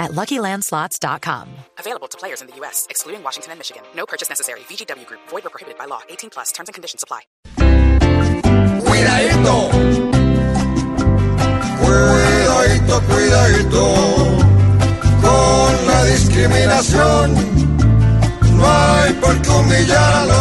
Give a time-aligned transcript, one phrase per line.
[0.00, 1.48] at LuckyLandSlots.com.
[1.78, 3.84] Available to players in the U.S., excluding Washington and Michigan.
[3.94, 4.60] No purchase necessary.
[4.60, 5.20] VGW Group.
[5.28, 6.00] Void or prohibited by law.
[6.08, 6.50] 18 plus.
[6.50, 7.20] Terms and conditions apply.
[8.82, 9.70] Cuidadito.
[11.80, 13.84] Cuidadito, cuidadito.
[15.22, 17.34] Con la discriminación.
[18.56, 20.39] No hay por qué humillar al otro.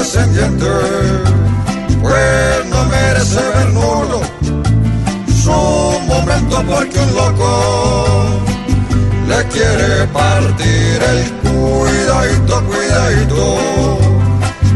[0.00, 0.66] Afrodescendiente.
[2.00, 4.20] Pues no merece ver nulo
[5.42, 5.50] su
[6.06, 8.40] momento porque un loco
[9.28, 13.98] le quiere partir el cuidadito, cuidadito.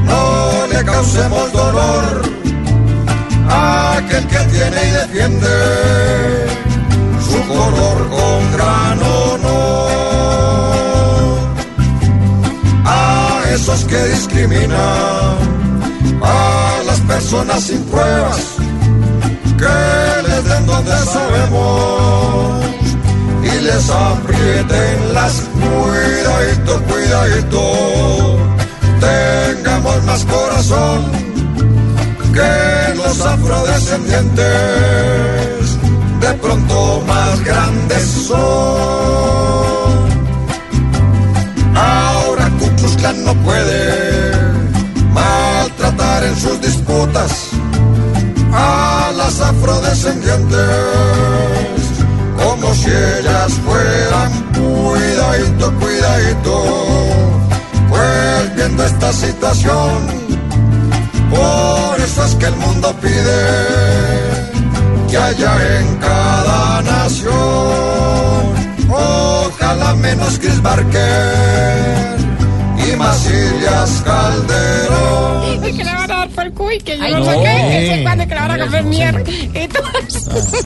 [0.04, 1.43] No le causemos
[13.64, 15.38] Que discriminan
[16.22, 18.56] a las personas sin pruebas
[19.56, 22.62] que les den donde sabemos
[23.42, 28.38] y les aprieten las cuidadito, cuidadito.
[29.00, 31.10] Tengamos más corazón
[32.34, 35.78] que los afrodescendientes,
[36.20, 38.93] de pronto más grandes son.
[49.94, 50.58] Afrodescendientes
[52.36, 56.62] como si ellas fueran cuidadito, cuidadito.
[57.88, 58.54] Pues
[58.86, 60.06] esta situación,
[61.30, 63.40] por eso es que el mundo pide
[65.08, 67.32] que haya en cada nación,
[68.90, 72.16] ojalá menos Chris Barker
[72.86, 76.03] y más Ilias Calderón.
[76.24, 78.50] Dar por el cuy, que yo no sé qué, que se cuando que le van
[78.50, 79.22] a comer mierda.
[79.54, 80.62] Entonces,